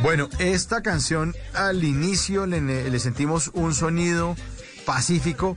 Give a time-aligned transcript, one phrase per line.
[0.00, 4.36] Bueno, esta canción al inicio le, sentimos un sonido
[4.84, 5.56] pacífico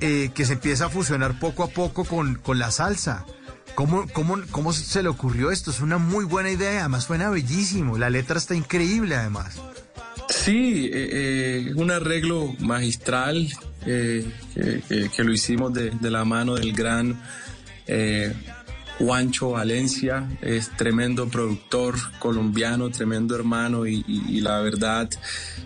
[0.00, 3.24] eh, que se empieza a fusionar poco a poco con, con la salsa.
[3.74, 5.70] ¿Cómo, cómo, ¿Cómo se le ocurrió esto?
[5.70, 9.56] Es una muy buena idea, además suena bellísimo, la letra está increíble además.
[10.28, 13.48] Sí, eh, eh un arreglo magistral
[13.86, 14.30] eh,
[15.16, 17.18] que, lo hicimos de, de, la mano del gran
[19.00, 25.08] Juancho Valencia, es tremendo productor colombiano, tremendo hermano y, la verdad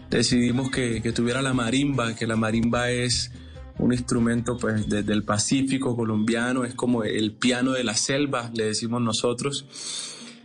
[0.09, 3.33] decidimos que, tuviera la marimba, que la marimba es
[3.77, 8.67] un instrumento pues desde el Pacífico colombiano, es como el piano de la selva, le
[8.67, 9.67] decimos nosotros,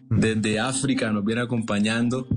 [0.10, 2.28] desde África nos viene acompañando.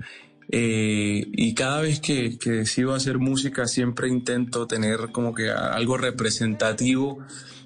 [0.55, 5.97] Eh, y cada vez que, que decido hacer música siempre intento tener como que algo
[5.97, 7.19] representativo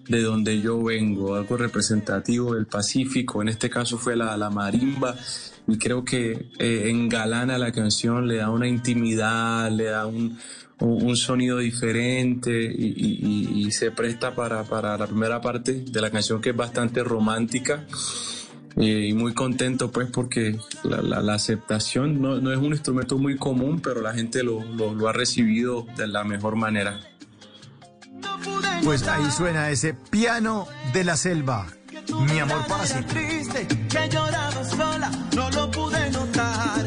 [0.08, 5.16] de donde yo vengo, algo representativo del Pacífico, en este caso fue la, la marimba,
[5.66, 10.38] y creo que eh, engalana la canción, le da una intimidad, le da un,
[10.78, 16.50] un sonido diferente y, se presta para, para, la primera parte de la canción que
[16.50, 17.84] es bastante romántica.
[18.78, 23.36] Eh, y muy contento pues porque la, la, aceptación no, no, es un instrumento muy
[23.38, 27.00] común, pero la gente lo, lo, lo ha recibido de la mejor manera.
[28.84, 31.66] Pues ahí suena ese piano de la selva.
[32.30, 33.42] Mi amor para siempre.
[33.88, 36.84] que lloraba sola, no lo pude notar.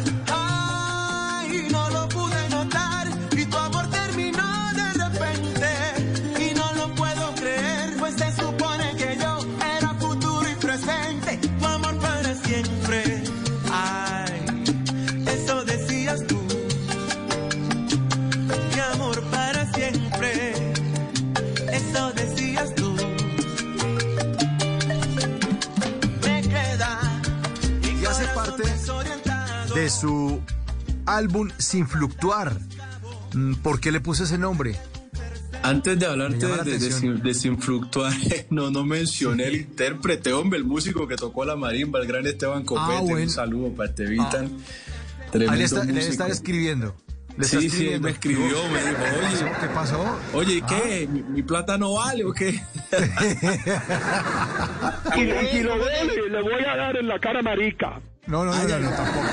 [29.89, 30.39] De su
[31.07, 32.59] álbum Sin Fluctuar.
[33.33, 34.75] Mm, ¿Por qué le puse ese nombre?
[35.63, 38.13] Antes de hablarte de, sin, Fluctuar,
[38.51, 42.63] no, no mencioné el intérprete, hombre, el músico que tocó la marimba, el gran Esteban
[42.65, 42.97] Copete.
[42.97, 44.51] Ah, un saludo para Estevitan.
[45.33, 45.55] Ah.
[45.57, 46.95] Está, está escribiendo.
[47.41, 50.19] sí, sí, me escribió, me dijo, oye, ¿qué pasó?
[50.33, 51.09] Oye, ¿y qué?
[51.09, 51.13] Ah.
[51.29, 52.49] ¿Mi, plata no vale o qué?
[55.17, 57.99] y, si lo vale, le voy a dar en la cara marica.
[58.29, 59.25] No, no, no, no, tampoco.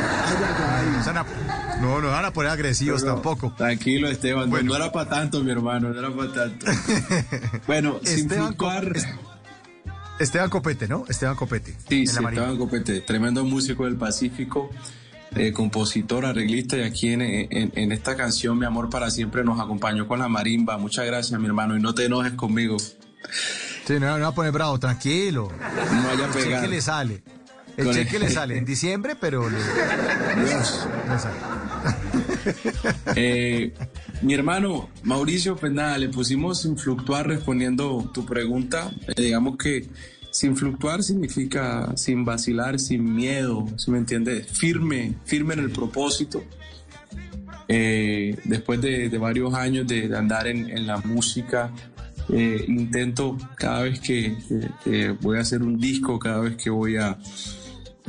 [1.82, 3.52] no, no van a poner agresivos tampoco.
[3.54, 4.48] Tranquilo, Esteban.
[4.48, 4.70] Bueno.
[4.70, 6.64] No era para tanto, mi hermano, no era para tanto.
[7.66, 9.16] bueno, Esteban, sin
[10.18, 11.04] Esteban Copete, ¿no?
[11.08, 11.72] Esteban Copete.
[11.86, 14.70] Sí, sí Esteban Copete, tremendo músico del Pacífico,
[15.34, 20.08] eh, compositor, arreglista, y aquí en, en, esta canción, Mi Amor para Siempre, nos acompañó
[20.08, 20.78] con la marimba.
[20.78, 22.78] Muchas gracias, mi hermano, y no te enojes conmigo.
[22.78, 25.52] Sí, no, no va a poner bravo, tranquilo.
[25.92, 26.62] No vaya a pegar.
[26.62, 27.35] ¿Qué le sale?
[27.76, 29.58] El cheque le sale en diciembre, pero le,
[31.18, 31.36] sale.
[33.16, 33.72] Eh,
[34.22, 38.90] mi hermano Mauricio, pues nada, le pusimos sin fluctuar respondiendo tu pregunta.
[39.08, 39.88] Eh, digamos que
[40.30, 44.46] sin fluctuar significa sin vacilar, sin miedo, ¿sí me entiendes?
[44.46, 46.44] Firme, firme en el propósito.
[47.68, 51.72] Eh, después de, varios años de, andar en, la música,
[52.28, 54.36] intento cada vez que,
[55.20, 57.18] voy a hacer un disco, cada vez que voy a,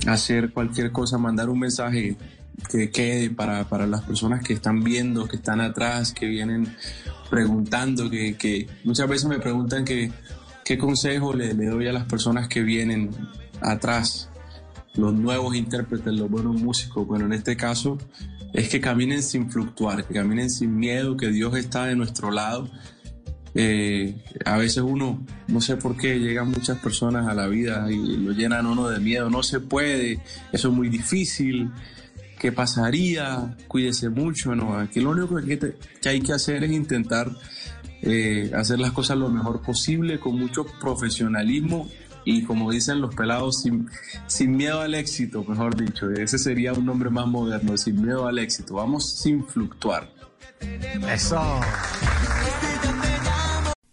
[0.05, 2.17] hacer cualquier cosa, mandar un mensaje
[2.69, 6.75] que quede para, para las personas que están viendo, que están atrás, que vienen
[7.29, 10.11] preguntando, que, muchas veces me preguntan que,
[10.65, 13.11] qué consejo le, le, doy a las personas que vienen
[13.61, 14.29] atrás,
[14.95, 17.05] los nuevos intérpretes, los buenos músicos.
[17.05, 17.97] Bueno, en este caso
[18.53, 22.69] es que caminen sin fluctuar, que caminen sin miedo, que Dios está de nuestro lado
[23.59, 24.13] eh,
[24.45, 28.31] a veces uno, no sé por qué, llegan muchas personas a la vida y lo
[28.31, 30.19] llenan uno de miedo, no se puede,
[30.51, 31.71] eso es muy difícil,
[32.39, 33.57] ¿qué pasaría?
[33.67, 34.77] Cuídese mucho, ¿no?
[34.77, 35.73] Aquí lo único que,
[36.07, 37.31] hay que hacer es intentar
[38.03, 41.89] eh, hacer las cosas lo mejor posible, con mucho profesionalismo
[42.25, 43.89] y como dicen los pelados, sin,
[44.27, 48.37] sin miedo al éxito, mejor dicho, ese sería un nombre más moderno, sin miedo al
[48.37, 50.07] éxito, vamos sin fluctuar.
[51.11, 51.41] Eso.